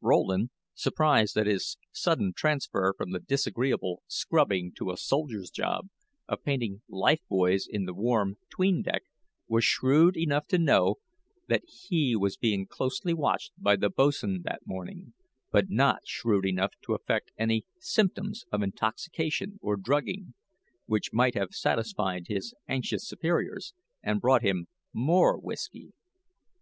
[0.00, 5.90] Rowland, surprised at his sudden transfer from the disagreeable scrubbing to a "soldier's job"
[6.26, 9.02] of painting life buoys in the warm 'tween deck,
[9.46, 10.94] was shrewd enough to know
[11.48, 15.12] that he was being closely watched by the boatswain that morning,
[15.52, 20.32] but not shrewd enough to affect any symptoms of intoxication or drugging,
[20.86, 25.92] which might have satisfied his anxious superiors and brought him more whisky.